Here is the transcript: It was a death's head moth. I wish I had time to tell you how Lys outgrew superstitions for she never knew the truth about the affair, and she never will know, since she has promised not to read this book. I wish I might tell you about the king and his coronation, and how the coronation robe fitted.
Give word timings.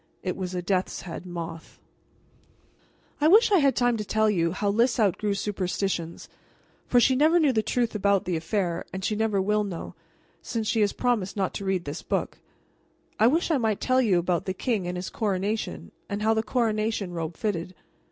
It 0.23 0.35
was 0.35 0.55
a 0.55 0.63
death's 0.63 1.01
head 1.01 1.27
moth. 1.27 1.77
I 3.21 3.27
wish 3.27 3.51
I 3.51 3.59
had 3.59 3.75
time 3.75 3.97
to 3.97 4.03
tell 4.03 4.31
you 4.31 4.51
how 4.51 4.71
Lys 4.71 4.99
outgrew 4.99 5.35
superstitions 5.35 6.27
for 6.87 6.99
she 6.99 7.15
never 7.15 7.39
knew 7.39 7.51
the 7.53 7.61
truth 7.61 7.93
about 7.93 8.25
the 8.25 8.35
affair, 8.35 8.83
and 8.91 9.05
she 9.05 9.15
never 9.15 9.39
will 9.39 9.63
know, 9.63 9.93
since 10.41 10.65
she 10.67 10.81
has 10.81 10.91
promised 10.91 11.37
not 11.37 11.53
to 11.53 11.65
read 11.65 11.85
this 11.85 12.01
book. 12.01 12.39
I 13.19 13.27
wish 13.27 13.51
I 13.51 13.59
might 13.59 13.79
tell 13.79 14.01
you 14.01 14.17
about 14.17 14.45
the 14.45 14.55
king 14.55 14.87
and 14.87 14.97
his 14.97 15.11
coronation, 15.11 15.91
and 16.09 16.23
how 16.23 16.33
the 16.33 16.41
coronation 16.41 17.13
robe 17.13 17.37
fitted. 17.37 17.75